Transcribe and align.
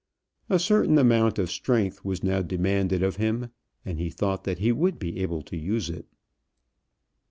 A 0.49 0.57
certain 0.57 0.97
amount 0.97 1.37
of 1.37 1.51
strength 1.51 2.03
was 2.03 2.23
now 2.23 2.41
demanded 2.41 3.03
of 3.03 3.17
him, 3.17 3.51
and 3.85 3.99
he 3.99 4.09
thought 4.09 4.45
that 4.45 4.57
he 4.57 4.71
would 4.71 4.97
be 4.97 5.19
able 5.19 5.43
to 5.43 5.55
use 5.55 5.91
it. 5.91 6.07